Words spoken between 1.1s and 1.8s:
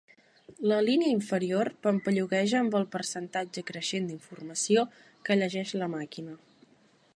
inferior